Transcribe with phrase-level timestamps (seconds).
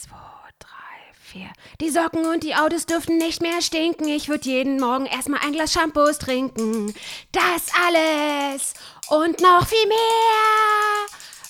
[0.00, 0.16] zwei,
[0.58, 1.50] drei, vier.
[1.80, 4.08] Die Socken und die Autos dürften nicht mehr stinken.
[4.08, 6.94] Ich würde jeden Morgen erstmal ein Glas Shampoos trinken.
[7.32, 8.74] Das alles
[9.10, 9.96] und noch viel mehr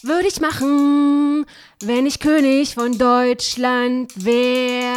[0.02, 1.46] würde ich machen,
[1.80, 4.88] wenn ich König von Deutschland wäre.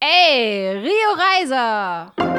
[0.00, 2.33] Ey, Rio Reiser!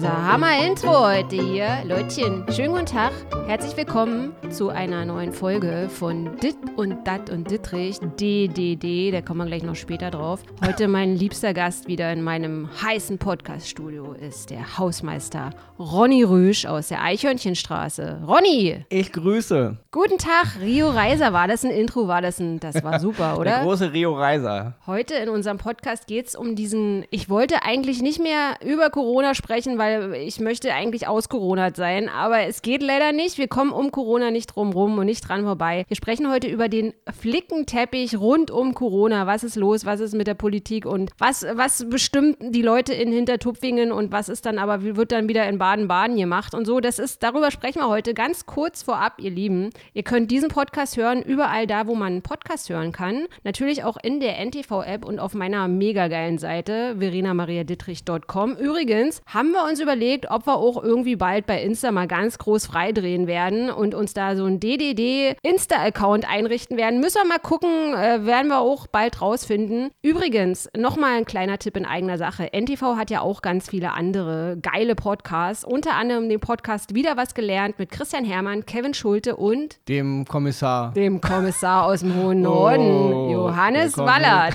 [0.00, 1.78] Das war unser Hammer-Intro heute hier.
[1.84, 3.12] Leutchen, schönen guten Tag.
[3.46, 9.10] Herzlich willkommen zu einer neuen Folge von Dit und Dat und Dittrich, DDD.
[9.12, 10.42] Da kommen wir gleich noch später drauf.
[10.64, 16.88] Heute mein liebster Gast wieder in meinem heißen Podcast-Studio ist der Hausmeister Ronny Rüsch aus
[16.88, 18.22] der Eichhörnchenstraße.
[18.26, 18.84] Ronny!
[18.88, 19.76] Ich grüße.
[19.90, 21.32] Guten Tag, Rio Reiser.
[21.32, 22.08] War das ein Intro?
[22.08, 22.60] War das ein.
[22.60, 23.50] Das war super, oder?
[23.50, 24.76] Der große Rio Reiser.
[24.86, 27.04] Heute in unserem Podcast geht es um diesen.
[27.10, 32.40] Ich wollte eigentlich nicht mehr über Corona sprechen, weil ich möchte eigentlich auscoronat sein, aber
[32.46, 33.38] es geht leider nicht.
[33.38, 35.84] Wir kommen um Corona nicht drum rum und nicht dran vorbei.
[35.88, 39.26] Wir sprechen heute über den Flickenteppich rund um Corona.
[39.26, 39.84] Was ist los?
[39.84, 44.28] Was ist mit der Politik und was, was bestimmt die Leute in Hintertupfingen und was
[44.28, 46.80] ist dann aber, wird dann wieder in Baden-Baden gemacht und so.
[46.80, 49.70] Das ist, darüber sprechen wir heute ganz kurz vorab, ihr Lieben.
[49.92, 53.26] Ihr könnt diesen Podcast hören, überall da, wo man einen Podcast hören kann.
[53.44, 58.56] Natürlich auch in der NTV-App und auf meiner mega geilen Seite, verenamariadittrich.com.
[58.56, 62.66] Übrigens haben wir uns überlegt, ob wir auch irgendwie bald bei Insta mal ganz groß
[62.66, 67.00] freidrehen werden und uns da so ein DDD-Insta-Account einrichten werden.
[67.00, 69.90] Müssen wir mal gucken, äh, werden wir auch bald rausfinden.
[70.02, 72.50] Übrigens, nochmal ein kleiner Tipp in eigener Sache.
[72.52, 77.34] NTV hat ja auch ganz viele andere geile Podcasts, unter anderem den Podcast Wieder was
[77.34, 80.92] gelernt mit Christian Hermann, Kevin Schulte und Dem Kommissar.
[80.92, 84.54] dem Kommissar aus dem hohen Norden, Oh, Johannes Wallert.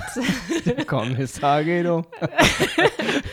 [0.86, 2.04] Kommissar Guido.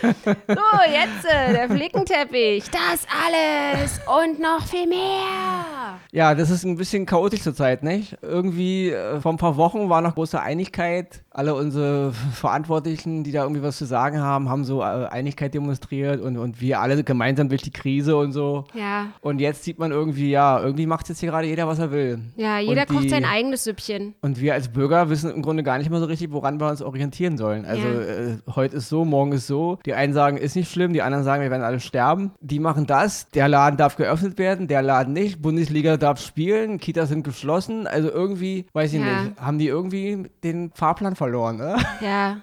[0.02, 2.15] So, jetzt äh, der Flickenteppich.
[2.18, 6.00] Das alles und noch viel mehr.
[6.12, 8.16] Ja, das ist ein bisschen chaotisch zurzeit, nicht?
[8.22, 11.22] Irgendwie äh, vor ein paar Wochen war noch große Einigkeit.
[11.36, 16.20] Alle unsere Verantwortlichen, die da irgendwie was zu sagen haben, haben so äh, Einigkeit demonstriert
[16.20, 18.64] und, und wir alle gemeinsam durch die Krise und so.
[18.72, 21.90] Ja, Und jetzt sieht man irgendwie, ja, irgendwie macht jetzt hier gerade jeder, was er
[21.90, 22.20] will.
[22.36, 24.14] ja, jeder und kocht die, sein eigenes Süppchen.
[24.22, 26.80] Und wir als Bürger wissen im Grunde gar nicht mehr so richtig, woran wir uns
[26.80, 27.66] orientieren sollen.
[27.66, 28.00] Also Ja.
[28.00, 29.78] äh, heute ist so, morgen ist so.
[29.84, 32.30] Die einen sagen, ist nicht schlimm, die anderen sagen, wir werden alle sterben.
[32.40, 37.10] Die machen das, der Laden darf geöffnet werden, der Laden nicht, Bundesliga darf spielen, Kitas
[37.10, 37.86] sind geschlossen.
[37.86, 39.22] Also irgendwie, weiß ich Ja.
[39.24, 41.78] nicht, haben die irgendwie den Fahrplan verloren, oder?
[42.00, 42.38] Ja,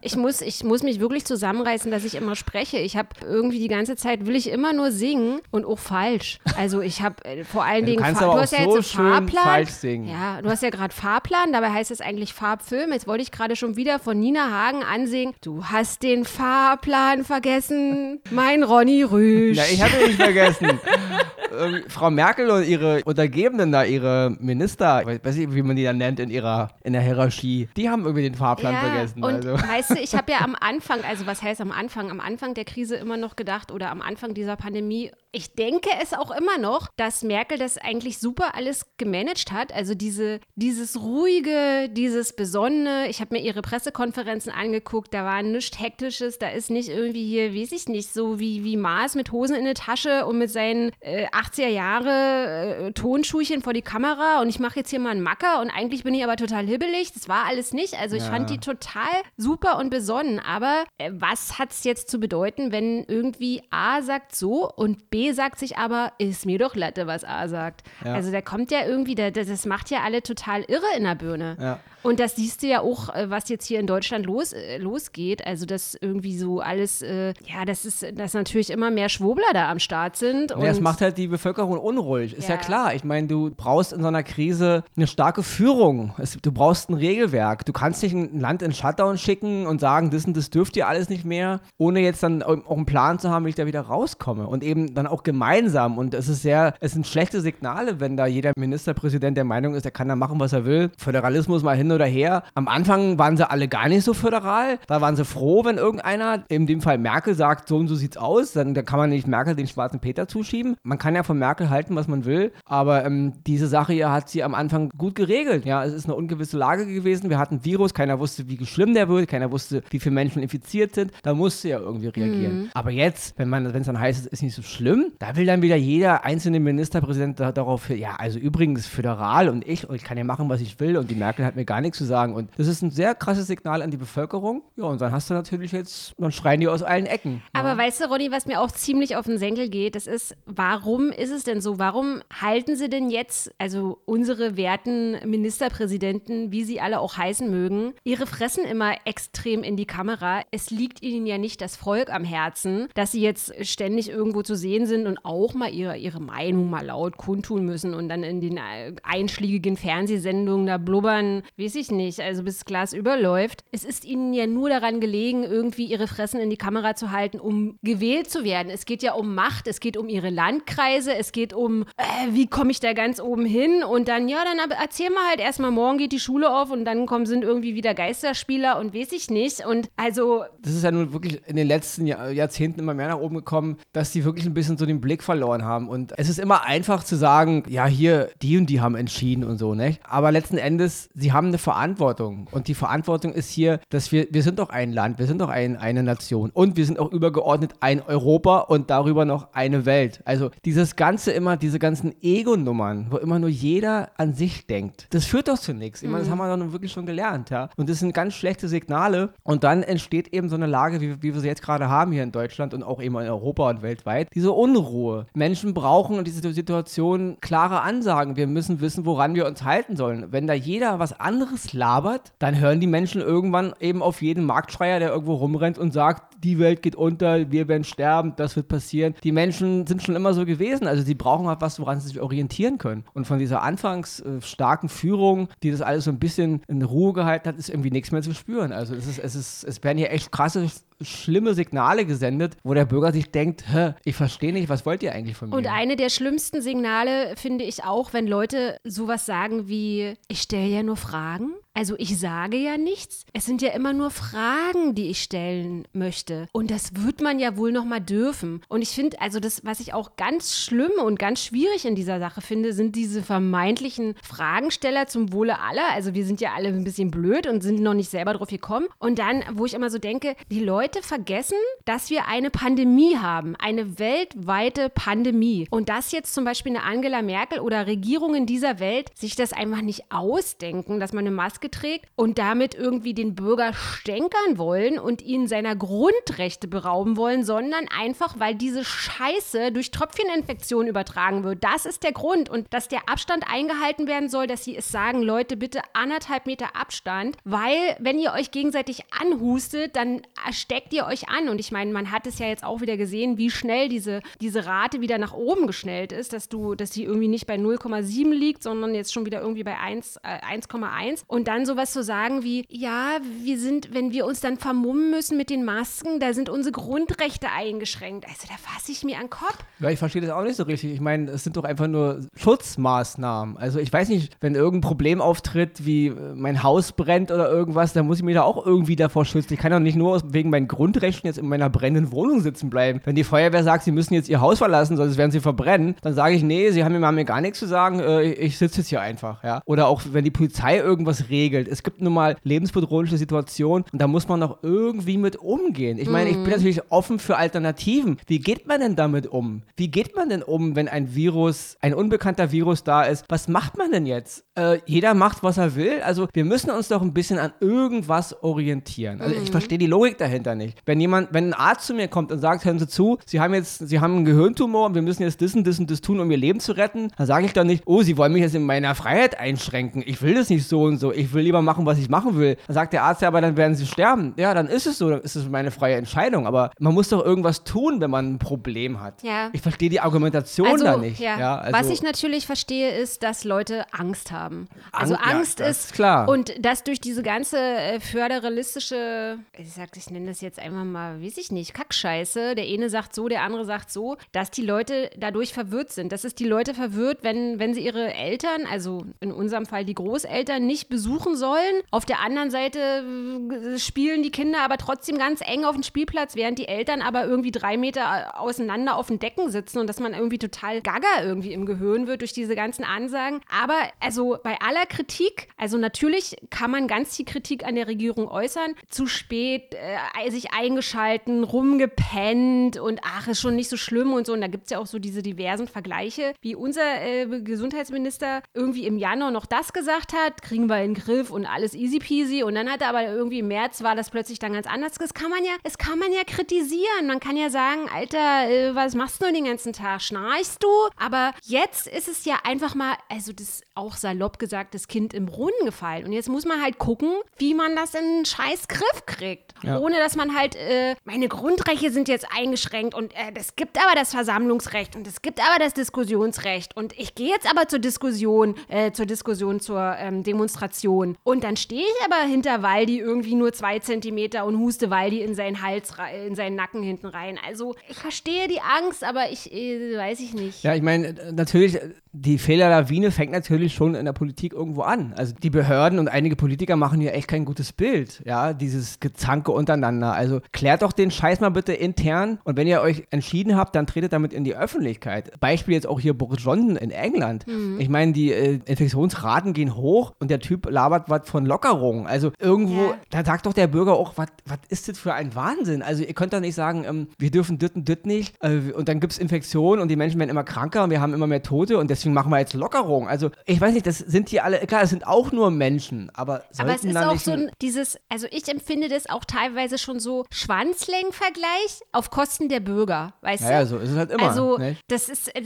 [0.00, 2.78] ich muss, ich muss mich wirklich zusammenreißen, dass ich immer spreche.
[2.78, 6.38] Ich habe irgendwie die ganze Zeit, will ich immer nur singen und auch falsch.
[6.56, 8.92] Also ich habe äh, vor allen Du Dingen, aber du auch hast ja so jetzt
[8.92, 9.44] Fahrplan.
[9.44, 10.08] falsch singen.
[10.08, 12.92] Ja, du hast ja gerade Fahrplan, dabei heißt es eigentlich Farbfilm.
[12.92, 15.34] Jetzt wollte ich gerade schon wieder von Nina Hagen ansingen.
[15.42, 19.56] Du hast den Fahrplan vergessen, mein Ronny Rüsch.
[19.56, 20.68] Na, ich hatte nicht vergessen.
[21.58, 25.84] ähm, Frau Merkel und ihre Untergebenen da, ihre Minister, ich weiß nicht, wie man die
[25.84, 29.24] dann nennt in ihrer, in der Hierarchie, die haben irgendwie den Fahrplan ja, vergessen.
[29.24, 29.54] Und also.
[29.54, 32.64] weißt du, ich habe ja am Anfang, also was heißt am Anfang, am Anfang der
[32.64, 36.88] Krise immer noch gedacht oder am Anfang dieser Pandemie, ich denke es auch immer noch,
[36.96, 39.72] dass Merkel das eigentlich super alles gemanagt hat.
[39.74, 43.08] Also diese, dieses ruhige, dieses besonnene.
[43.10, 47.54] Ich habe mir ihre Pressekonferenzen angeguckt, da war nichts Hektisches, da ist nicht irgendwie hier,
[47.54, 50.92] weiß ich nicht, so wie, wie Maas mit Hosen in der Tasche und mit seinen
[51.00, 55.22] äh, 80er Jahre äh, Tonschuhchen vor die Kamera und ich mache jetzt hier mal einen
[55.22, 57.12] Macker und eigentlich bin ich aber total hibbelig.
[57.12, 58.00] Das war alles nicht.
[58.00, 58.30] Also ich Ja.
[58.30, 60.38] fand die total super und besonnen.
[60.40, 65.17] Aber äh, was hat es jetzt zu bedeuten, wenn irgendwie A sagt so und B
[65.32, 67.82] sagt sich aber, ist mir doch Latte, was A sagt.
[68.04, 68.14] Ja.
[68.14, 71.14] Also da kommt ja irgendwie, da, das das macht ja alle total irre in der
[71.14, 71.56] Birne.
[71.60, 71.80] Ja.
[72.04, 75.44] Und das siehst du ja auch, äh, was jetzt hier in Deutschland los, äh, losgeht.
[75.44, 79.68] Also, dass irgendwie so alles, äh, ja, das ist, dass natürlich immer mehr Schwurbler da
[79.68, 80.52] am Start sind.
[80.52, 82.34] Ja, es und- macht halt die Bevölkerung unruhig.
[82.36, 82.60] Ist ja, Ja.
[82.60, 82.94] klar.
[82.94, 86.14] Ich meine, du brauchst in so einer Krise eine starke Führung.
[86.18, 87.64] Es, du brauchst ein Regelwerk.
[87.66, 90.86] Du kannst nicht ein Land in Shutdown schicken und sagen, das und das dürft ihr
[90.86, 93.80] alles nicht mehr, ohne jetzt dann auch einen Plan zu haben, wie ich da wieder
[93.80, 94.46] rauskomme.
[94.46, 95.98] Und eben dann auch gemeinsam.
[95.98, 99.84] Und es ist sehr, es sind schlechte Signale, wenn da jeder Ministerpräsident der Meinung ist,
[99.84, 100.90] er kann da machen, was er will.
[100.98, 102.42] Föderalismus mal hin oder her.
[102.54, 104.78] Am Anfang waren sie alle gar nicht so föderal.
[104.86, 108.16] Da waren sie froh, wenn irgendeiner, in dem Fall Merkel, sagt, so und so sieht's
[108.16, 108.52] aus.
[108.52, 110.76] Dann da kann man nicht Merkel den schwarzen Peter zuschieben.
[110.82, 112.52] Man kann ja von Merkel halten, was man will.
[112.64, 115.64] Aber ähm, diese Sache hier hat sie am Anfang gut geregelt.
[115.64, 117.30] Ja, es ist eine ungewisse Lage gewesen.
[117.30, 120.42] Wir hatten ein Virus, keiner wusste, wie schlimm der wird, keiner wusste, wie viele Menschen
[120.42, 121.12] infiziert sind.
[121.22, 122.70] Da musste ja irgendwie reagieren.
[122.74, 125.12] Aber jetzt, wenn man, wenn es dann heißt, es ist nicht so schlimm, schlimm.
[125.18, 129.88] Da will dann wieder jeder einzelne Ministerpräsident da, darauf, ja, also übrigens föderal und ich,
[129.88, 131.98] und ich kann ja machen, was ich will und die Merkel hat mir gar nichts
[131.98, 132.34] zu sagen.
[132.34, 134.62] Und das ist ein sehr krasses Signal an die Bevölkerung.
[134.76, 137.42] Ja, und dann hast du natürlich jetzt, dann schreien die aus allen Ecken.
[137.52, 137.78] Aber ja.
[137.78, 141.30] weißt du, Ronny, was mir auch ziemlich auf den Senkel geht, das ist, warum ist
[141.30, 141.78] es denn so?
[141.78, 147.94] Warum halten sie denn jetzt, also unsere werten Ministerpräsidenten, wie sie alle auch heißen mögen,
[148.04, 150.42] ihre Fressen immer extrem in die Kamera?
[150.50, 154.54] Es liegt ihnen ja nicht das Volk am Herzen, dass sie jetzt ständig irgendwo zu
[154.54, 158.40] sehen sind und auch mal ihre, ihre Meinung mal laut kundtun müssen und dann in
[158.40, 158.58] den
[159.02, 163.64] einschlägigen Fernsehsendungen da blubbern, weiß ich nicht, also bis das Glas überläuft.
[163.70, 167.38] Es ist ihnen ja nur daran gelegen, irgendwie ihre Fressen in die Kamera zu halten,
[167.38, 168.70] um gewählt zu werden.
[168.70, 172.46] Es geht ja um Macht, es geht um ihre Landkreise, es geht um, äh, wie
[172.46, 175.98] komme ich da ganz oben hin und dann, ja, dann erzähl mal halt erstmal, morgen
[175.98, 179.66] geht die Schule auf und dann kommen, sind irgendwie wieder Geisterspieler und weiß ich nicht.
[179.66, 180.44] Und also.
[180.62, 183.76] Das ist ja nun wirklich in den letzten Jahr, Jahrzehnten immer mehr nach oben gekommen,
[183.92, 185.88] dass die wirklich ein bisschen so den Blick verloren haben.
[185.88, 189.58] Und es ist immer einfach zu sagen, ja, hier, die und die haben entschieden und
[189.58, 189.96] so, ne?
[190.04, 192.48] Aber letzten Endes, sie haben eine Verantwortung.
[192.50, 195.48] Und die Verantwortung ist hier, dass wir, wir sind doch ein Land, wir sind doch
[195.48, 200.22] ein, eine Nation und wir sind auch übergeordnet ein Europa und darüber noch eine Welt.
[200.24, 205.24] Also dieses Ganze immer, diese ganzen Ego-Nummern, wo immer nur jeder an sich denkt, das
[205.24, 206.02] führt doch zu nichts.
[206.02, 206.40] Ich meine, das mhm.
[206.40, 207.68] haben wir doch wirklich schon gelernt, ja.
[207.76, 209.30] Und das sind ganz schlechte Signale.
[209.42, 212.22] Und dann entsteht eben so eine Lage, wie, wie wir sie jetzt gerade haben hier
[212.22, 215.26] in Deutschland und auch eben in Europa und weltweit, diese Unruhe.
[215.34, 218.36] Menschen brauchen in dieser Situation klare Ansagen.
[218.36, 220.26] Wir müssen wissen, woran wir uns halten sollen.
[220.30, 224.98] Wenn da jeder was anderes labert, dann hören die Menschen irgendwann eben auf jeden Marktschreier,
[224.98, 229.14] der irgendwo rumrennt und sagt, die Welt geht unter, wir werden sterben, das wird passieren.
[229.24, 230.86] Die Menschen sind schon immer so gewesen.
[230.86, 233.04] Also sie brauchen halt was, woran sie sich orientieren können.
[233.14, 237.14] Und von dieser anfangs äh, starken Führung, die das alles so ein bisschen in Ruhe
[237.14, 238.72] gehalten hat, ist irgendwie nichts mehr zu spüren.
[238.72, 240.68] Also es ist, es ist, es werden hier echt krasse
[241.00, 243.64] schlimme Signale gesendet, wo der Bürger sich denkt,
[244.04, 245.56] ich verstehe nicht, was wollt ihr eigentlich von mir?
[245.56, 250.68] Und eine der schlimmsten Signale finde ich auch, wenn Leute sowas sagen wie, ich stelle
[250.68, 251.52] ja nur Fragen.
[251.78, 253.24] Also ich sage ja nichts.
[253.32, 256.48] Es sind ja immer nur Fragen, die ich stellen möchte.
[256.50, 258.62] Und das wird man ja wohl noch mal dürfen.
[258.66, 262.18] Und ich finde, also das, was ich auch ganz schlimm und ganz schwierig in dieser
[262.18, 265.88] Sache finde, sind diese vermeintlichen Fragensteller zum Wohle aller.
[265.92, 268.88] Also wir sind ja alle ein bisschen blöd und sind noch nicht selber drauf gekommen.
[268.98, 273.54] Und dann, wo ich immer so denke, die Leute vergessen, dass wir eine Pandemie haben,
[273.54, 275.68] eine weltweite Pandemie.
[275.70, 279.82] Und dass jetzt zum Beispiel eine Angela Merkel oder Regierungen dieser Welt sich das einfach
[279.82, 285.22] nicht ausdenken, dass man eine Maske trägt und damit irgendwie den Bürger stänkern wollen und
[285.22, 291.64] ihn seiner Grundrechte berauben wollen, sondern einfach, weil diese Scheiße durch Tröpfcheninfektionen übertragen wird.
[291.64, 292.48] Das ist der Grund.
[292.48, 296.76] Und dass der Abstand eingehalten werden soll, dass sie es sagen, Leute, bitte anderthalb Meter
[296.76, 301.48] Abstand, weil wenn ihr euch gegenseitig anhustet, dann steckt ihr euch an.
[301.48, 304.66] Und ich meine, man hat es ja jetzt auch wieder gesehen, wie schnell diese, diese
[304.66, 308.62] Rate wieder nach oben geschnellt ist, dass du, dass sie irgendwie nicht bei 0,7 liegt,
[308.62, 310.18] sondern jetzt schon wieder irgendwie bei 1,1.
[310.22, 314.58] Äh, und dann dann sowas zu sagen wie, ja, wir sind, wenn wir uns dann
[314.58, 318.26] vermummen müssen mit den Masken, da sind unsere Grundrechte eingeschränkt.
[318.26, 319.58] Also da fasse ich mir an den Kopf.
[319.80, 320.92] Ja, ich verstehe das auch nicht so richtig.
[320.92, 323.56] Ich meine, es sind doch einfach nur Schutzmaßnahmen.
[323.56, 327.92] Also ich weiß nicht, wenn irgendein Problem auftritt, wie äh, mein Haus brennt oder irgendwas,
[327.92, 329.54] dann muss ich mich da auch irgendwie davor schützen.
[329.54, 333.00] Ich kann doch nicht nur wegen meinen Grundrechten jetzt in meiner brennenden Wohnung sitzen bleiben.
[333.04, 336.14] Wenn die Feuerwehr sagt, sie müssen jetzt ihr Haus verlassen, sonst werden sie verbrennen, dann
[336.14, 338.88] sage ich, nee, sie haben mir, haben gar nichts zu sagen, äh, ich sitze jetzt
[338.88, 339.42] hier einfach.
[339.42, 339.60] Ja?
[339.64, 341.68] Oder auch wenn die Polizei irgendwas regelt, regelt.
[341.68, 345.98] Es gibt nun mal lebensbedrohliche Situationen und da muss man auch irgendwie mit umgehen.
[345.98, 346.50] Ich meine, ich bin mhm.
[346.50, 348.18] natürlich offen für Alternativen.
[348.26, 349.62] Wie geht man denn damit um?
[349.76, 353.24] Wie geht man denn um, wenn ein Virus, ein unbekannter Virus da ist?
[353.28, 354.44] Was macht man denn jetzt?
[354.54, 356.00] Äh, jeder macht, was er will.
[356.02, 359.20] Also wir müssen uns doch ein bisschen an irgendwas orientieren.
[359.20, 359.52] Also ich mhm.
[359.52, 360.78] verstehe die Logik dahinter nicht.
[360.86, 363.54] Wenn jemand, wenn ein Arzt zu mir kommt und sagt, hören Sie zu, Sie haben
[363.54, 366.20] jetzt, Sie haben einen Gehirntumor und wir müssen jetzt das und das und das tun,
[366.20, 368.54] um Ihr Leben zu retten, dann sage ich doch nicht, oh, Sie wollen mich jetzt
[368.54, 370.02] in meiner Freiheit einschränken.
[370.04, 371.12] Ich will das nicht so und so.
[371.12, 372.56] Ich will will lieber machen, was ich machen will.
[372.66, 374.34] Dann sagt der Arzt ja, aber dann werden sie sterben.
[374.36, 376.46] Ja, dann ist es so, dann ist es meine freie Entscheidung.
[376.46, 379.22] Aber man muss doch irgendwas tun, wenn man ein Problem hat.
[379.22, 379.48] Ja.
[379.52, 381.20] Ich verstehe die Argumentation also, da nicht.
[381.20, 381.38] Ja.
[381.38, 384.68] ja also was ich natürlich verstehe, ist, dass Leute Angst haben.
[384.92, 386.28] Also Ang Angst ist, ist, klar.
[386.28, 391.22] Und dass durch diese ganze äh, föderalistische, ich sag, ich nenne das jetzt einfach mal,
[391.22, 395.10] weiß ich nicht, Kackscheiße, der eine sagt so, der andere sagt so, dass die Leute
[395.16, 396.12] dadurch verwirrt sind.
[396.12, 399.94] Dass es die Leute verwirrt, wenn, wenn sie ihre Eltern, also in unserem Fall die
[399.94, 401.82] Großeltern, nicht besuchen besuchen sollen.
[401.90, 406.36] Auf der anderen Seite äh, spielen die Kinder aber trotzdem ganz eng auf dem Spielplatz,
[406.36, 410.00] während die Eltern aber irgendwie drei Meter äh, auseinander auf den Decken sitzen und dass
[410.00, 413.40] man irgendwie total gaga irgendwie im Gehirn wird durch diese ganzen Ansagen.
[413.50, 418.28] Aber also bei aller Kritik, also natürlich kann man ganz viel Kritik an der Regierung
[418.28, 418.74] äußern.
[418.88, 424.32] Zu spät äh, sich eingeschalten, rumgepennt und ach, ist schon nicht so schlimm und so.
[424.32, 428.86] Und da gibt es ja auch so diese diversen Vergleiche, wie unser äh, Gesundheitsminister irgendwie
[428.86, 432.42] im Januar noch das gesagt hat, kriegen wir in den Griff und alles easy peasy.
[432.42, 434.92] Und dann hat er aber irgendwie im März war das plötzlich dann ganz anders.
[434.94, 437.06] Das kann man ja, es kann man ja kritisieren.
[437.06, 440.02] Man kann ja sagen, Alter, äh, was machst du den ganzen Tag?
[440.02, 440.68] Schnarchst du?
[440.96, 445.26] Aber jetzt ist es ja einfach mal, also das auch salopp gesagt, das Kind im
[445.26, 446.04] Brunnen gefallen.
[446.04, 449.54] Und jetzt muss man halt gucken, wie man das in einen scheiß Griff kriegt.
[449.62, 449.78] Ja.
[449.78, 453.94] Ohne dass man halt, äh, meine Grundrechte sind jetzt eingeschränkt und es äh, gibt aber
[453.94, 456.76] das Versammlungsrecht und es gibt aber das Diskussionsrecht.
[456.76, 460.97] Und ich gehe jetzt aber zur Diskussion, äh, zur Diskussion, zur ähm, Demonstration.
[461.24, 465.34] Und dann stehe ich aber hinter Waldi irgendwie nur zwei Zentimeter und huste Waldi in
[465.34, 465.94] seinen Hals,
[466.26, 467.38] in seinen Nacken hinten rein.
[467.46, 470.62] Also ich verstehe die Angst, aber ich äh, weiß ich nicht.
[470.62, 471.78] Ja, ich meine, natürlich,
[472.12, 475.12] die Fehlerlawine fängt natürlich schon in der Politik irgendwo an.
[475.16, 479.52] Also die Behörden und einige Politiker machen hier echt kein gutes Bild, ja, dieses Gezanke
[479.52, 480.12] untereinander.
[480.12, 483.86] Also klärt doch den Scheiß mal bitte intern und wenn ihr euch entschieden habt, dann
[483.86, 485.38] tretet damit in die Öffentlichkeit.
[485.40, 487.46] Beispiel jetzt auch hier Boris Johnson in England.
[487.46, 487.80] Mhm.
[487.80, 492.06] Ich meine, die äh, Infektionsraten gehen hoch und der Typ labert was von Lockerung.
[492.06, 492.98] Also irgendwo, ja.
[493.10, 494.28] da sagt doch der Bürger auch, was
[494.68, 495.82] ist das für ein Wahnsinn?
[495.82, 498.88] Also ihr könnt doch nicht sagen, ähm, wir dürfen dit und dit nicht äh, und
[498.88, 501.42] dann gibt es Infektionen und die Menschen werden immer kranker und wir haben immer mehr
[501.42, 503.08] Tote und deswegen machen wir jetzt Lockerung.
[503.08, 506.42] Also ich weiß nicht, das sind die alle, klar, das sind auch nur Menschen, aber
[506.58, 510.24] Aber es ist auch so ein, dieses, also ich empfinde das auch teilweise schon so
[510.30, 513.66] Schwanzlängenvergleich auf Kosten der Bürger, weißt naja, du?
[513.66, 514.28] so ist es halt immer.
[514.28, 514.80] Also nicht?
[514.88, 515.40] das ist, da,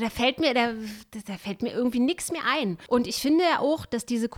[0.00, 0.72] da, fällt mir, da,
[1.26, 2.78] da fällt mir irgendwie nichts mehr ein.
[2.88, 4.28] Und ich finde ja auch, dass diese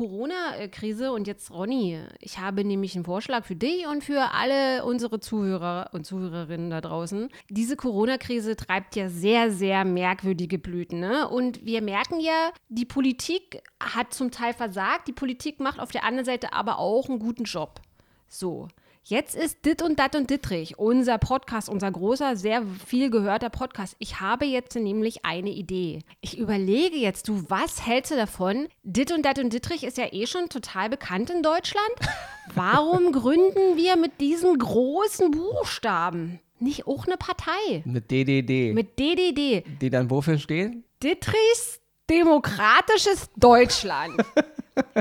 [0.44, 5.20] Corona-Krise und jetzt Ronny, ich habe nämlich einen Vorschlag für dich und für alle unsere
[5.20, 7.28] Zuhörer und Zuhörerinnen da draußen.
[7.48, 11.00] Diese Corona-Krise treibt ja sehr, sehr merkwürdige Blüten.
[11.00, 11.28] Ne?
[11.28, 16.04] Und wir merken ja, die Politik hat zum Teil versagt, die Politik macht auf der
[16.04, 17.80] anderen Seite aber auch einen guten Job.
[18.28, 18.68] So.
[19.06, 23.96] Jetzt ist Dit und Dat und Dittrich, unser Podcast, unser großer, sehr viel gehörter Podcast.
[23.98, 25.98] Ich habe jetzt nämlich eine Idee.
[26.22, 28.66] Ich überlege jetzt, du, was hältst du davon?
[28.82, 31.84] Dit und Dat und Dittrich ist ja eh schon total bekannt in Deutschland.
[32.54, 37.82] Warum gründen wir mit diesen großen Buchstaben nicht auch eine Partei?
[37.84, 38.72] Mit DDD.
[38.72, 39.64] Mit DDD.
[39.82, 40.82] Die dann wofür stehen?
[41.02, 44.14] Dittrichs Demokratisches Deutschland.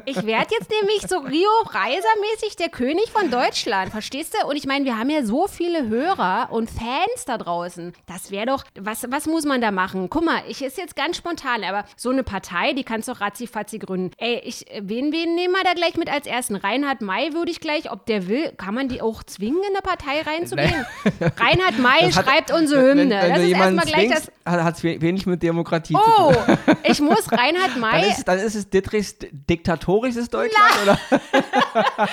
[0.06, 4.48] Ich werde jetzt nämlich so Rio Reiser-mäßig der König von Deutschland, verstehst du?
[4.48, 7.94] Und ich meine, wir haben ja so viele Hörer und Fans da draußen.
[8.06, 10.10] Das wäre doch, was, was muss man da machen?
[10.10, 13.22] Guck mal, ich ist jetzt ganz spontan, aber so eine Partei, die kannst du doch
[13.22, 14.12] ratzi-fatzi gründen.
[14.18, 16.56] Ey, ich, wen, wen nehmen wir da gleich mit als ersten?
[16.56, 19.82] Reinhard May würde ich gleich, ob der will, kann man die auch zwingen, in eine
[19.82, 20.86] Partei reinzugehen?
[21.22, 23.10] Reinhard May schreibt unsere Hymne.
[23.10, 24.32] Wenn, wenn das ist erstmal gleich das.
[24.46, 26.58] Hat es wenig mit Demokratie oh, zu tun.
[26.68, 28.02] Oh, ich muss Reinhard May.
[28.02, 30.74] Dann ist, dann ist es Dittrichs Dick diktatorisches Deutschland?
[30.84, 31.00] Oder?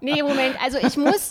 [0.00, 0.56] nee, Moment.
[0.62, 1.30] Also ich muss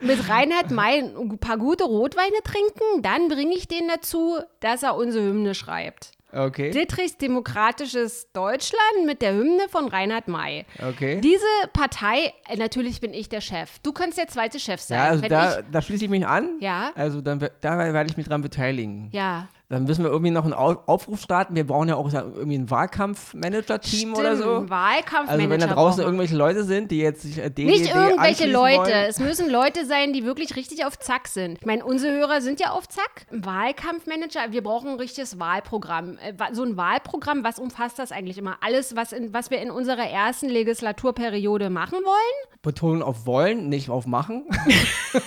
[0.00, 4.96] mit Reinhard May ein paar gute Rotweine trinken, dann bringe ich den dazu, dass er
[4.96, 6.12] unsere Hymne schreibt.
[6.34, 6.70] Okay.
[6.70, 10.64] Dittrichs Demokratisches Deutschland mit der Hymne von Reinhard May.
[10.82, 11.20] Okay.
[11.20, 11.44] Diese
[11.74, 13.78] Partei, äh, natürlich bin ich der Chef.
[13.82, 14.98] Du kannst der zweite Chef sein.
[14.98, 16.56] Ja, also da, da schließe ich mich an.
[16.60, 16.92] Ja.
[16.94, 19.10] Also dann, da werde ich mich dran beteiligen.
[19.12, 19.48] Ja.
[19.72, 21.54] Dann müssen wir irgendwie noch einen Aufruf starten.
[21.56, 24.68] Wir brauchen ja auch irgendwie ein Wahlkampfmanager-Team oder so.
[24.68, 25.30] Wahlkampfmanager.
[25.30, 28.80] Also wenn da drauchen irgendwelche Leute sind, die jetzt sich DDD Nicht irgendwelche Leute.
[28.82, 29.06] Wollen.
[29.08, 31.56] Es müssen Leute sein, die wirklich richtig auf Zack sind.
[31.60, 33.24] Ich meine, unsere Hörer sind ja auf Zack.
[33.30, 36.18] Wahlkampfmanager, wir brauchen ein richtiges Wahlprogramm.
[36.18, 38.58] Äh, so ein Wahlprogramm, was umfasst das eigentlich immer?
[38.60, 42.48] Alles, was, in, was wir in unserer ersten Legislaturperiode machen wollen?
[42.60, 44.44] Betonen auf wollen, nicht auf machen.
[44.68, 45.18] nee,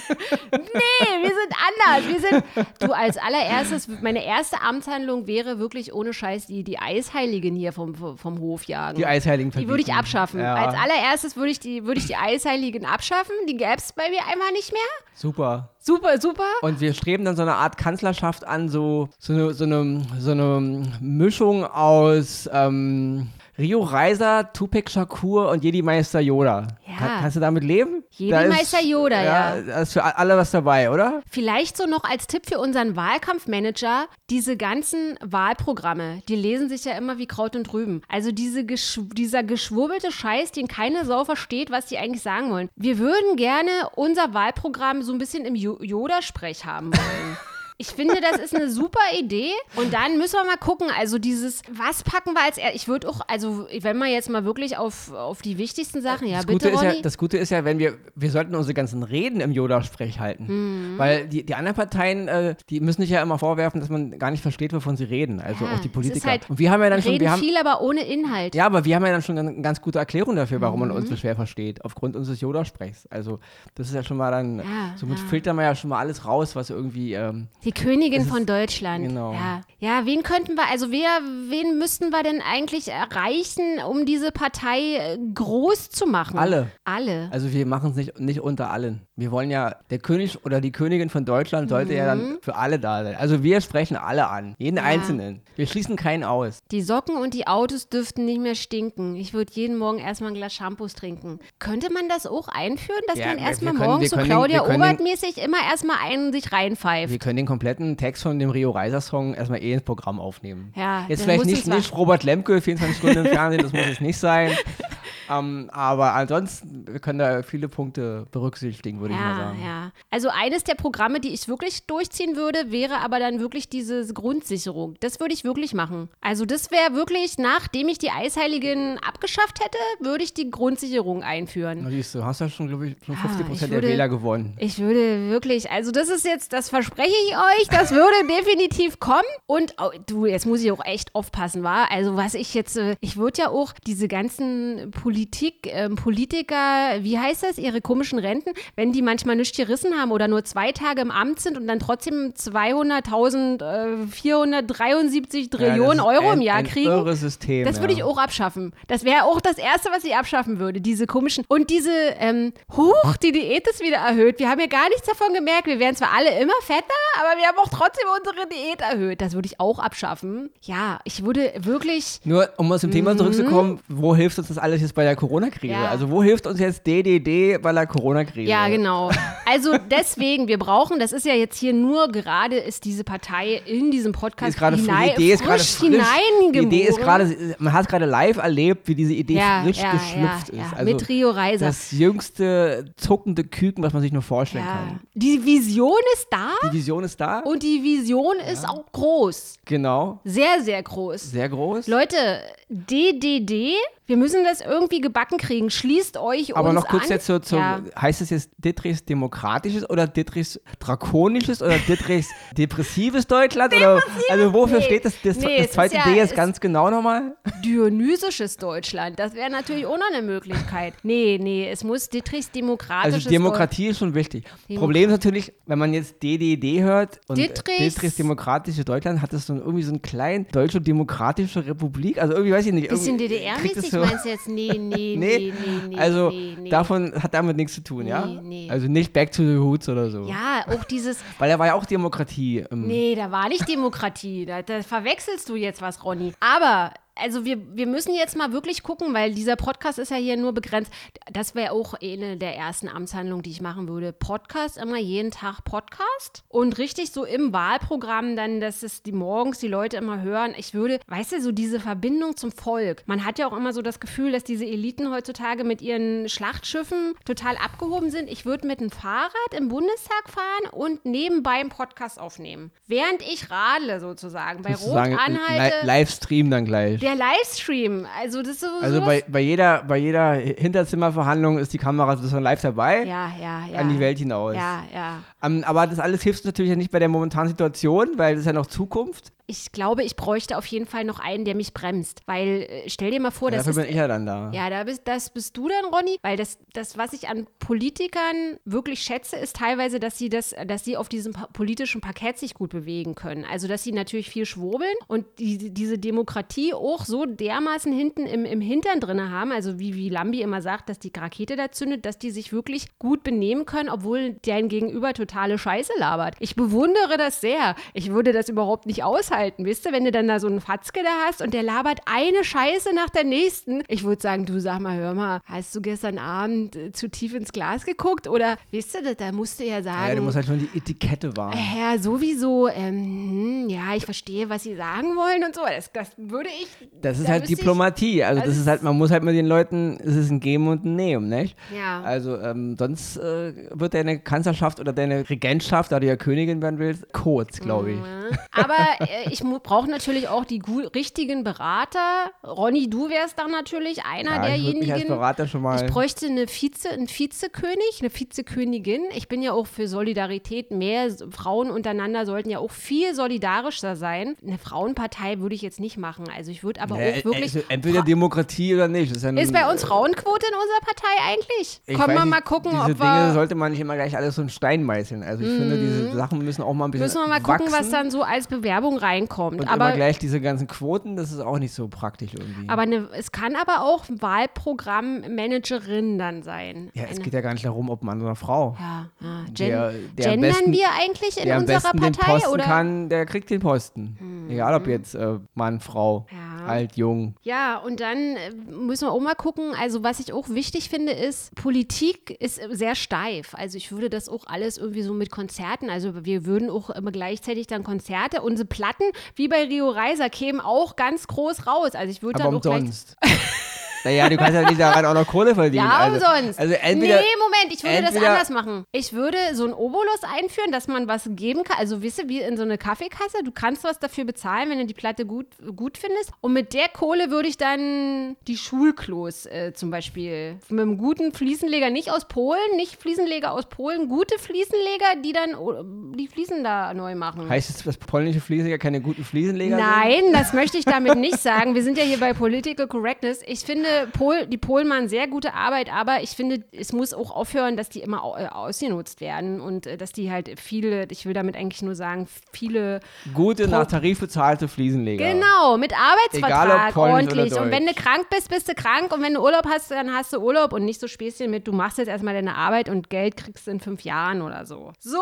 [0.52, 2.08] wir sind anders.
[2.08, 2.44] Wir sind,
[2.80, 7.72] du als allererstes, meine erste erste Amtshandlung wäre wirklich ohne Scheiß die, die Eisheiligen hier
[7.72, 8.98] vom, vom Hof jagen.
[8.98, 9.68] Die Eisheiligen verbieten.
[9.68, 10.39] Die würde ich abschaffen.
[10.39, 10.56] Ja.
[10.56, 13.36] Als allererstes würde ich, die, würde ich die Eisheiligen abschaffen.
[13.48, 14.82] Die gäbe es bei mir einfach nicht mehr.
[15.13, 15.70] Super.
[15.80, 16.44] Super, super.
[16.62, 20.32] Und wir streben dann so eine Art Kanzlerschaft an, so, so, eine, so, eine, so
[20.32, 26.67] eine Mischung aus ähm, Rio Reiser, Tupac Shakur und Jedi Meister Yoda.
[26.85, 26.97] Ja.
[26.97, 28.03] Kann, kannst du damit leben?
[28.12, 29.62] Jedi da Meister ist, Yoda, ja.
[29.62, 31.21] Da ist für alle was dabei, oder?
[31.29, 36.93] Vielleicht so noch als Tipp für unseren Wahlkampfmanager, diese ganzen Wahlprogramme, die lesen sich ja
[36.97, 38.01] immer wie Kraut und Rüben.
[38.09, 42.69] Also diese Gesch dieser geschwurbelte Scheiß, den keine Sau versteht, was die eigentlich sagen wollen.
[42.75, 47.38] Wir würden gerne unser Wahlprogramm so ein bisschen im Yoda-Sprech haben wollen.
[47.77, 49.50] Ich finde, das ist eine super Idee.
[49.75, 50.88] Und dann müssen wir mal gucken.
[50.98, 54.77] Also dieses, was packen wir als, ich würde auch, also wenn man jetzt mal wirklich
[54.77, 57.77] auf, auf die wichtigsten Sachen, ja das bitte, Gute ja, Das Gute ist ja, wenn
[57.77, 60.46] wir, wir sollten unsere ganzen Reden im Yoda-Sprech halten.
[60.94, 60.98] Mhm.
[60.98, 64.32] Weil die, die anderen Parteien, äh, die müssen sich ja immer vorwerfen, dass man gar
[64.32, 65.41] nicht versteht, wovon sie reden.
[65.41, 66.29] Also Ja, auch die Politiker.
[66.29, 68.55] halt- Und wir haben ja dann schon, Reden wir haben, viel, aber ohne Inhalt.
[68.55, 70.88] ja, aber wir haben ja dann schon eine ganz gute Erklärung dafür, warum Mhm.
[70.88, 73.05] man uns so schwer versteht, aufgrund unseres Yoda-Sprechs.
[73.08, 73.39] Also
[73.75, 75.25] das ist ja schon mal dann, Ja, somit ja.
[75.25, 79.07] filtern wir ja schon mal alles raus, was irgendwie, ähm, Die Königin ist- von Deutschland.
[79.07, 79.34] genau.
[79.34, 79.62] Ja.
[79.79, 81.10] ja, wen könnten wir, also wer,
[81.50, 86.38] wen müssten wir denn eigentlich erreichen, um diese Partei äh, groß zu machen?
[86.38, 86.67] Alle.
[86.86, 87.27] Alle.
[87.31, 89.01] also wir machen es nicht, nicht unter allen.
[89.15, 92.19] Wir wollen ja, der König oder die Königin von Deutschland sollte ja Mhm.
[92.19, 93.15] dann für alle da sein.
[93.15, 95.41] Also wir sprechen alle an, jeden Einzelnen.
[95.55, 96.60] Wir schließen keinen aus.
[96.72, 99.15] Die Socken und die Autos dürften nicht mehr stinken.
[99.15, 101.39] Ich würde jeden Morgen erstmal ein Glas Shampoos trinken.
[101.60, 105.98] Könnte man das auch einführen, dass Ja, man erstmal morgens so Claudia Obert-mäßig immer erstmal
[106.03, 107.12] einen sich reinpfeift?
[107.12, 110.74] Wir können den kompletten Text von dem Rio Reiser Song erstmal eh ins Programm aufnehmen.
[110.75, 114.17] Ja, Jetzt vielleicht nicht, nicht Robert Lemke, 24 Stunden im Fernsehen, das muss es nicht
[114.17, 114.51] sein.
[115.29, 119.60] ähm, aber ansonsten, wir können da viele Punkte berücksichtigen, würde ich mal Ja, sagen.
[119.63, 119.91] ja.
[120.12, 124.96] Also eines der Programme, die ich wirklich durchziehen würde, wäre aber dann wirklich diese Grundsicherung.
[125.00, 126.10] Das würde ich wirklich machen.
[126.22, 131.79] Also das wäre wirklich, nachdem ich die Eisheiligen abgeschafft hätte, würde ich die Grundsicherung einführen.
[131.84, 134.10] Na, siehst du, hast ja schon, glaube ich, schon Ja, 50 ich Prozent der Wähler
[134.10, 134.55] gewonnen.
[134.60, 139.22] Ich würde wirklich, also das ist jetzt, das verspreche ich euch, das würde definitiv kommen.
[139.46, 141.91] Und oh, du, jetzt muss ich auch echt aufpassen, war.
[141.91, 147.17] Also was ich jetzt, äh, ich würde ja auch diese ganzen Politik, ähm, Politiker, wie
[147.17, 151.00] heißt das, ihre komischen Renten, wenn die manchmal nichts gerissen haben oder nur zwei Tage
[151.00, 156.57] im Amt sind und dann trotzdem 200.000, äh, 473 Trillionen Ja, Euro ein, im Jahr
[156.57, 157.15] ein kriegen.
[157.15, 157.63] System.
[157.63, 158.00] Das würde ja.
[158.00, 158.74] ich auch abschaffen.
[158.88, 160.81] Das wäre auch das Erste, was ich abschaffen würde.
[160.81, 161.45] Diese komischen.
[161.48, 164.39] Und diese, ähm, huch, die Diät ist wieder erhöht.
[164.39, 165.67] Wir haben ja gar nichts davon gemerkt.
[165.67, 166.84] Wir werden zwar alle immer fetter,
[167.22, 169.22] aber wir haben auch trotzdem unsere Diät erhöht.
[169.22, 170.50] Das würde ich auch abschaffen.
[170.62, 172.19] Ja, ich würde wirklich.
[172.25, 175.74] Nur, um aus dem Thema zurückzukommen, wo hilft uns das alles jetzt bei der Corona-Krise?
[175.74, 175.89] Ja.
[175.89, 178.50] Also, wo hilft uns jetzt DDD bei der Corona-Krise?
[178.50, 179.12] Ja, genau.
[179.47, 183.91] Also deswegen, wir brauchen, das ist ja jetzt hier nur gerade, ist diese Partei in
[183.91, 186.51] diesem Die Podcast gerade hinein, die Idee ist gerade frisch frisch.
[186.51, 186.57] Die.
[186.59, 190.50] Idee ist gerade, man hat gerade live erlebt, wie diese Idee ja, frisch ja, geschlüpft
[190.50, 190.57] ist.
[190.57, 191.67] Ja, Also mit Rio Reiser.
[191.67, 194.71] das jüngste zuckende Küken, was man sich nur vorstellen Ja.
[194.74, 195.00] kann.
[195.13, 197.39] Die Vision ist da Die Vision ist da.
[197.41, 199.57] und die Vision ist auch groß.
[199.65, 200.19] genau.
[200.24, 201.21] Sehr, sehr groß.
[201.31, 201.88] Sehr groß.
[201.88, 203.74] Leute, DDD,
[204.07, 205.69] wir müssen das irgendwie gebacken kriegen.
[205.69, 207.09] Schließt euch Aber noch kurz an.
[207.09, 207.81] jetzt so zum, Ja.
[208.00, 213.74] heißt es jetzt Ditris demokratisches oder Ditris drakonisches oder Ditris depressives Deutschland?
[213.75, 214.85] oder, also wofür Nee.
[214.85, 215.13] steht das?
[215.24, 217.35] Das, Nee, das zweite ist ja- D jetzt ganz genau nochmal?
[217.65, 220.94] Dionysisches Deutschland, das wäre natürlich auch noch eine Möglichkeit.
[221.03, 224.46] Nee, nee, es muss Ditris demokratisches Also Demokratie ist schon wichtig.
[224.70, 229.33] Demo- Problem ist natürlich, wenn man jetzt DDD hört und Ditris- Ditris demokratische Deutschland, hat
[229.33, 232.18] das so irgendwie so einen kleinen deutsche demokratische Republik.
[232.22, 232.89] Also irgendwie weiß ich nicht.
[232.89, 234.48] Bisschen DDR-mäßig so- meinst du jetzt?
[234.48, 235.53] Nee, nee, nee, Nee,
[235.88, 236.70] nee, also nee, nee.
[236.70, 238.25] davon hat damit nichts zu tun, ja?
[238.25, 238.70] Nee, nee.
[238.72, 240.24] Also nicht Back to the Roots oder so.
[240.25, 242.66] Ja, auch dieses, Weil er war ja auch Demokratie.
[242.72, 244.46] Ähm, nee, da war nicht Demokratie.
[244.46, 246.34] Da, da verwechselst du jetzt was, Ronny.
[246.40, 250.38] Aber also wir, wir müssen jetzt mal wirklich gucken, weil dieser Podcast ist ja hier
[250.38, 250.92] nur begrenzt.
[251.32, 254.12] Das wäre auch eine der ersten Amtshandlungen, die ich machen würde.
[254.12, 259.60] Podcast, immer jeden Tag Podcast und richtig so im Wahlprogramm dann, dass es die morgens
[259.60, 260.54] die Leute immer hören.
[260.58, 263.04] Ich würde, weißt du, so diese Verbindung zum Volk.
[263.06, 267.16] Man hat ja auch immer so das Gefühl, dass diese Eliten heutzutage mit ihren Schlachtschiffen
[267.24, 268.30] total abgehoben sind.
[268.30, 272.72] Ich würde mit dem Fahrrad im Bundestag fahren und nebenbei einen Podcast aufnehmen.
[272.88, 275.82] Während ich radle sozusagen, bei Rot anhalte.
[275.82, 277.04] Li Livestream dann gleich.
[277.05, 278.68] Der Livestream, also das ist so.
[278.81, 283.68] Also bei, bei, jeder, bei jeder Hinterzimmerverhandlung ist die Kamera sozusagen live dabei ja, ja,
[283.72, 283.79] ja.
[283.79, 284.55] an die Welt hinaus.
[284.55, 285.20] Ja, ja.
[285.44, 288.48] Ähm, aber das alles hilft natürlich ja nicht bei der momentanen Situation, weil das ist
[288.48, 289.34] ja noch Zukunft.
[289.48, 292.22] Ich glaube, ich bräuchte auf jeden Fall noch einen, der mich bremst.
[292.25, 294.51] Weil, äh, stell dir mal vor, das Dafür ist bin ich ja dann da.
[294.51, 296.18] Ja, da bist, das bist du dann, Ronny.
[296.24, 300.84] Weil das, das, was ich an Politikern wirklich schätze, ist teilweise, dass sie das, dass
[300.84, 303.46] sie auf diesem politischen Parkett sich gut bewegen können.
[303.46, 308.46] Also, dass sie natürlich viel schwurbeln und die, diese Demokratie auch so dermaßen hinten im,
[308.46, 312.05] im Hintern drin haben, also wie, wie Lambi immer sagt, dass die Rakete da zündet,
[312.05, 316.36] dass die sich wirklich gut benehmen können, obwohl dein Gegenüber totale Scheiße labert.
[316.40, 317.75] Ich bewundere das sehr.
[317.94, 319.34] Ich würde das überhaupt nicht aushalten.
[319.35, 322.00] Aushalten, wisst ihr, wenn du dann da so einen Fatzke da hast und der labert
[322.05, 323.83] eine Scheiße nach der nächsten.
[323.87, 327.33] Ich würde sagen, du sag mal, hör mal, hast du gestern Abend äh, zu tief
[327.33, 328.27] ins Glas geguckt?
[328.27, 330.09] Oder, wisst ihr, da, da musst du ja sagen.
[330.09, 331.57] Ja, du musst halt schon die Etikette wahren.
[331.77, 335.61] ja, sowieso, ähm, hm, ja, ich verstehe, was sie sagen wollen und so.
[335.67, 336.67] Das, das würde ich.
[337.01, 338.24] Das ist da halt wüsste ich- Diplomatie.
[338.24, 340.67] Also das Also ist halt, man muss halt mit den Leuten, es ist ein Geben
[340.67, 341.57] und ein Nehmen, nicht?
[341.75, 342.01] Ja.
[342.01, 346.79] Also ähm, sonst äh, wird deine Kanzlerschaft oder deine Regentschaft, da du ja Königin werden
[346.79, 347.98] willst, kurz, glaube ich.
[347.98, 348.37] Mhm.
[348.51, 350.61] Aber äh, ich brauche natürlich auch die
[350.96, 352.00] richtigen Berater.
[352.46, 355.07] Ronny, du wärst dann natürlich einer Ja, ich derjenigen.
[355.07, 355.83] Berater schon mal.
[355.85, 359.01] Ich bräuchte eine Vize, einen Vizekönig, eine Vizekönigin.
[359.16, 361.09] Ich bin ja auch für Solidarität mehr.
[361.31, 364.35] Frauen untereinander sollten ja auch viel solidarischer sein.
[364.46, 366.25] Eine Frauenpartei würde ich jetzt nicht machen.
[366.35, 367.55] Also ich würde aber Ja, auch wirklich.
[367.55, 369.16] also entweder Demokratie oder nicht.
[369.16, 371.81] Ist, ja ist bei uns Frauenquote in unserer Partei eigentlich?
[371.85, 373.27] Ich Kommen wir mal gucken, diese ob Dinge wir.
[373.29, 373.33] Mhm.
[373.33, 375.24] sollte man nicht immer gleich alles so in Stein meißeln.
[375.24, 377.74] Also ich finde, diese Sachen müssen auch mal ein bisschen Müssen wir mal gucken, was
[377.79, 377.92] wachsen.
[377.92, 379.62] dann so als Bewerbung reinkommt.
[379.62, 382.68] Und aber immer gleich diese ganzen Quoten, das ist auch nicht so praktisch irgendwie.
[382.70, 386.92] Aber eine, es kann aber auch Wahlprogrammmanagerin dann sein.
[386.94, 388.75] ja, es Eine- geht ja gar nicht darum, ob Mann oder Frau.
[388.80, 389.46] ja, ja.
[389.54, 392.32] Gen Der- der gendern besten- wir eigentlich in unserer besten den Partei?
[392.34, 392.64] Posten oder?
[392.64, 394.46] kann, der kriegt den Posten.
[394.50, 396.66] Egal ob jetzt äh, Mann, Frau, Ja.
[396.66, 397.36] alt, jung.
[397.42, 399.74] Ja, und dann äh, müssen wir auch mal gucken.
[399.80, 403.54] Also, was ich auch wichtig finde, ist, Politik ist sehr steif.
[403.56, 407.12] Also, ich würde das auch alles irgendwie so mit Konzerten, also wir würden auch immer
[407.12, 409.04] gleichzeitig dann Konzerte, unsere Platten,
[409.35, 411.91] wie bei Rio Reiser, kämen auch ganz groß raus.
[411.96, 412.75] Also, ich würde auch gleich.
[412.75, 413.18] umsonst.
[414.05, 415.85] naja, du kannst ja nicht daran auch noch Kohle verdienen.
[415.85, 416.59] Ja, also, umsonst.
[416.59, 418.85] Also entweder, nee, Moment, ich würde das anders machen.
[418.91, 421.77] Ich würde so einen Obolus einführen, dass man was geben kann.
[421.79, 423.44] Also, wisst ihr, wie in so eine Kaffeekasse.
[423.44, 426.31] Du kannst was dafür bezahlen, wenn du die Platte gut, gut findest.
[426.41, 431.31] Und mit der Kohle würde ich dann die Schulklos äh, zum Beispiel mit einem guten
[431.31, 435.83] Fliesenleger, nicht aus Polen, nicht Fliesenleger aus Polen, gute Fliesenleger, die dann oh,
[436.15, 437.50] die Fliesen da neu machen.
[437.50, 439.85] heißt es, dass polnische Fliesenleger keine guten Fliesenleger sind?
[439.85, 441.74] Nein, das möchte ich damit nicht sagen.
[441.74, 443.41] Wir sind ja hier bei Political Correctness.
[443.48, 447.31] Ich finde, Pol, die Polen machen sehr gute Arbeit, aber ich finde, es muss auch
[447.31, 451.34] aufhören, dass die immer äh, ausgenutzt werden und äh, dass die halt viele, ich will
[451.34, 453.00] damit eigentlich nur sagen, viele,
[453.34, 455.25] Gute, nach Tarif bezahlte Fliesenleger.
[455.25, 457.58] genau, mit Arbeitsvertrag ordentlich.
[457.58, 460.34] Und wenn du krank bist, bist du krank und wenn du Urlaub hast, dann hast
[460.34, 463.38] du Urlaub und nicht so Späßchen mit, du machst jetzt erstmal deine Arbeit und Geld
[463.38, 464.92] kriegst du in fünf Jahren oder so.
[465.00, 465.20] So,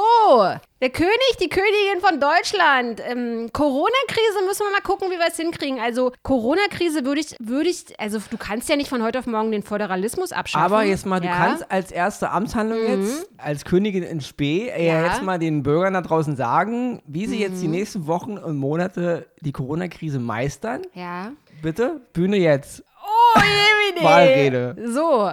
[0.84, 3.02] der König, die Königin von Deutschland.
[3.08, 5.80] Ähm, Corona-Krise müssen wir mal gucken, wie wir es hinkriegen.
[5.80, 9.52] Also Corona-Krise würde ich, würde ich, also du kannst ja nicht von heute auf morgen
[9.52, 10.66] den Föderalismus abschaffen.
[10.66, 11.34] Aber jetzt mal, du ja?
[11.34, 11.38] Mhm.
[11.38, 15.00] kannst als erste Amtshandlung jetzt, als Königin in Spee, äh, Ja.
[15.00, 15.06] Mhm.
[15.06, 19.28] jetzt mal den Bürgern da draußen sagen, wie sie jetzt die nächsten Wochen und Monate
[19.42, 20.82] die Corona-Krise meistern.
[20.94, 21.32] Ja.
[21.62, 22.84] Bitte, Bühne jetzt.
[23.02, 24.06] Oh, Jemine.
[24.10, 24.76] Wahlrede.
[24.92, 25.30] So.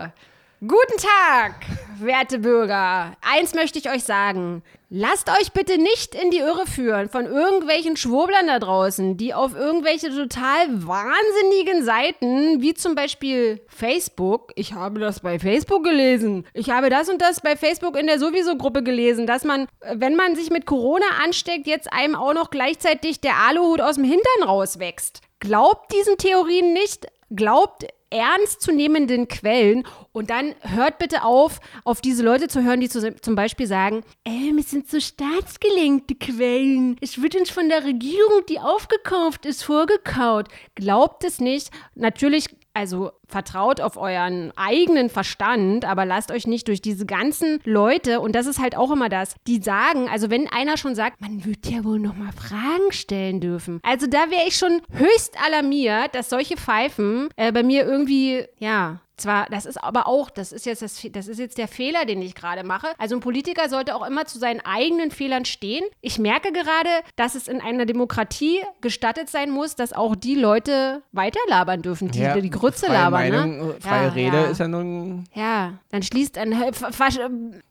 [0.61, 1.55] Guten Tag,
[2.01, 3.13] werte Bürger.
[3.23, 4.63] Eins möchte ich euch sagen.
[4.93, 9.55] Lasst euch bitte nicht in die Irre führen von irgendwelchen Schwurblern da draußen, die auf
[9.55, 16.71] irgendwelche total wahnsinnigen Seiten, wie zum Beispiel Facebook, ich habe das bei Facebook gelesen, ich
[16.71, 20.51] habe das und das bei Facebook in der Sowieso-Gruppe gelesen, dass man, wenn man sich
[20.51, 25.21] mit Corona ansteckt, jetzt einem auch noch gleichzeitig der Aluhut aus dem Hintern rauswächst.
[25.39, 32.49] Glaubt diesen Theorien nicht, glaubt ernstzunehmenden Quellen und dann hört bitte auf, auf diese Leute
[32.49, 36.97] zu hören, die zu, zum Beispiel sagen, ähm, es sind so staatsgelenkte Quellen.
[37.01, 40.49] Es wird uns von der Regierung, die aufgekauft ist, vorgekaut.
[40.75, 41.71] Glaubt es nicht.
[41.95, 48.21] Natürlich, also vertraut auf euren eigenen Verstand, aber lasst euch nicht durch diese ganzen Leute,
[48.21, 51.45] und das ist halt auch immer das, die sagen, also wenn einer schon sagt, man
[51.45, 53.81] wird ja wohl noch mal Fragen stellen dürfen.
[53.83, 59.01] Also da wäre ich schon höchst alarmiert, dass solche Pfeifen äh, bei mir irgendwie, ja,
[59.21, 62.21] zwar, das ist aber auch, das ist jetzt das, das ist jetzt der Fehler, den
[62.23, 62.89] ich gerade mache.
[62.99, 65.85] Also ein Politiker sollte auch immer zu seinen eigenen Fehlern stehen.
[66.01, 71.03] Ich merke gerade, dass es in einer Demokratie gestattet sein muss, dass auch die Leute
[71.13, 73.11] weiterlabern dürfen, die die Grütze freie labern.
[73.31, 73.75] Meinung, ne?
[73.81, 74.45] freie Ja, Rede ja.
[74.47, 75.25] ist ja nun.
[75.35, 76.53] Ja, dann schließt ein.
[76.73, 76.93] ver-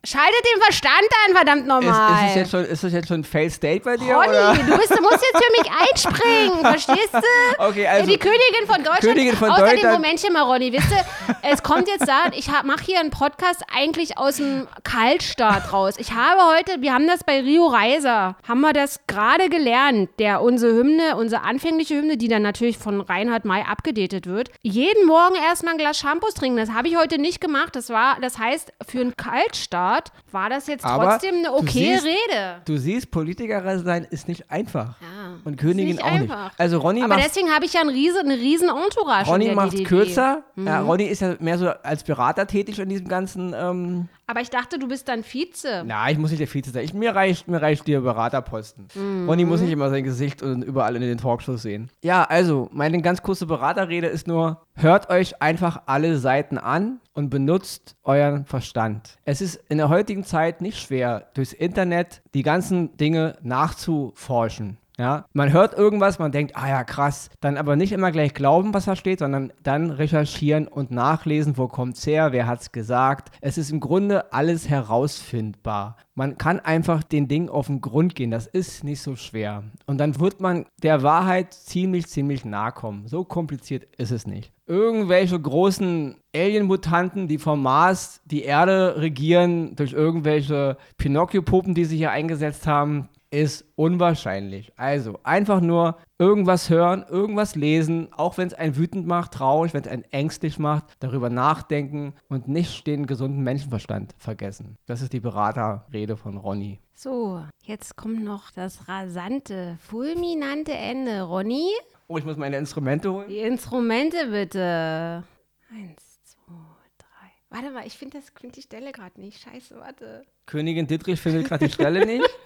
[0.05, 0.93] Schaltet den Verstand
[1.27, 2.23] an, verdammt Ist, nochmal.
[2.25, 4.13] ist, es jetzt schon, ist das jetzt schon ein Fail State bei dir?
[4.15, 4.53] Ronny, oder?
[4.53, 7.63] du, bist, musst jetzt für mich einspringen, verstehst du?
[7.63, 9.01] Okay, also- Die Königin von Deutschland.
[9.01, 9.93] Königin von Außerdem, Deutschland.
[10.01, 11.05] Momentchen mal, Ronny, wisst ihr,
[11.41, 15.95] es kommt jetzt da, ich mache hier einen Podcast eigentlich aus dem Kaltstart raus.
[15.97, 20.41] Ich habe heute, wir haben das bei Rio Reiser, haben wir das gerade gelernt, der
[20.41, 25.35] unsere Hymne, unsere anfängliche Hymne, die dann natürlich von Reinhard May abgedatet wird, jeden Morgen
[25.35, 26.57] erstmal ein Glas Shampoos trinken.
[26.57, 27.75] Das habe ich heute nicht gemacht.
[27.75, 31.99] Das war, das heißt, für einen Kaltstart war das jetzt Aber trotzdem eine du okaye
[31.99, 32.61] siehst- Rede.
[32.65, 34.95] Du siehst, Politiker sein ist nicht einfach.
[35.01, 35.35] Ja.
[35.45, 36.45] und Königin nicht auch einfach.
[36.45, 36.59] nicht.
[36.59, 39.29] Also Ronny Aber macht deswegen habe ich ja ein riesen, eine riesen Entourage.
[39.29, 39.85] Ronny macht DDD.
[39.87, 40.43] kürzer.
[40.55, 40.67] Mhm.
[40.67, 43.53] Ja, Ronny ist ja mehr so als Berater tätig in diesem ganzen.
[43.55, 45.83] Ähm, Aber ich dachte, du bist dann Vize.
[45.85, 46.83] na, ich muss nicht der Vize sein.
[46.83, 48.87] Ich, mir reicht, mir reicht der Beraterposten.
[48.95, 49.29] Mhm.
[49.29, 51.89] Ronny muss nicht immer sein Gesicht und überall in den Talkshows sehen.
[52.03, 57.29] Ja, also meine ganz kurze Beraterrede ist nur: Hört euch einfach alle Seiten an und
[57.29, 59.17] benutzt euren Verstand.
[59.25, 64.77] Es ist in der heutigen Zeit nicht schwer, durchs Internet die ganzen Dinge nachzuforschen.
[64.99, 68.73] Ja, man hört irgendwas, man denkt, ah ja, krass, dann aber nicht immer gleich glauben,
[68.73, 73.33] was da steht, sondern dann recherchieren und nachlesen, wo kommt's her, wer hat's gesagt.
[73.39, 75.95] Es ist im Grunde alles herausfindbar.
[76.15, 79.63] Man kann einfach den Ding auf den Grund gehen, das ist nicht so schwer.
[79.85, 83.07] Und dann wird man der Wahrheit ziemlich, ziemlich nahe kommen.
[83.07, 84.51] So kompliziert ist es nicht.
[84.67, 92.11] Irgendwelche großen Alien-Mutanten, die vom Mars die Erde regieren, durch irgendwelche Pinocchio-Puppen, die sie hier
[92.11, 94.71] eingesetzt haben, ist unwahrscheinlich.
[94.75, 99.81] Also einfach nur irgendwas hören, irgendwas lesen, auch wenn es einen wütend macht, traurig, wenn
[99.83, 104.77] es einen ängstlich macht, darüber nachdenken und nicht den gesunden Menschenverstand vergessen.
[104.87, 106.79] Das ist die Beraterrede von Ronny.
[106.95, 111.21] So, jetzt kommt noch das rasante, fulminante Ende.
[111.23, 111.69] Ronny,
[112.11, 113.27] Oh, ich muss meine Instrumente holen.
[113.29, 115.23] die Instrumente bitte.
[115.71, 116.53] Eins, zwei,
[116.97, 117.29] drei.
[117.51, 119.39] Warte mal, ich finde das find die Stelle gerade nicht.
[119.43, 120.23] Scheiße, warte.
[120.47, 122.27] Königin Dittrich findet gerade die Stelle nicht.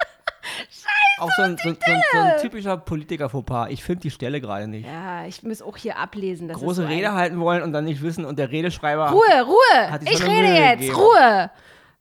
[1.20, 3.68] Auch so ein, so, so, ein- so ein typischer Politiker-Fauxpas.
[3.70, 4.86] Ich finde die Stelle gerade nicht.
[4.88, 6.48] Ja, ich muss auch hier ablesen.
[6.48, 9.12] Das Große so ein- Rede halten wollen und dann nicht wissen und der Redeschreiber.
[9.12, 10.00] Ruhe, Ruhe!
[10.06, 10.96] Ich rede Mühe jetzt, gegeben.
[10.96, 11.52] Ruhe!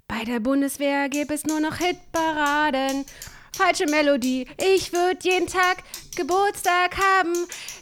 [0.09, 3.05] Bei der Bundeswehr gibt es nur noch Hitparaden.
[3.55, 5.79] Falsche Melodie, ich würde jeden Tag
[6.17, 7.35] Geburtstag haben.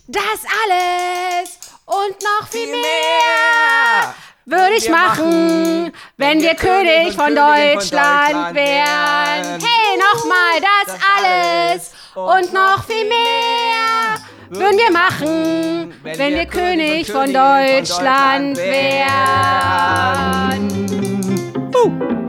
[0.08, 0.22] Das
[0.64, 4.14] alles und noch viel mehr
[4.46, 9.60] würde ich machen, machen, wenn wir König von Deutschland wären.
[9.60, 14.18] Hey, nochmal, das alles und noch viel mehr
[14.50, 19.10] würden wir machen, wenn wir König von Deutschland wären.
[21.74, 22.19] Uh.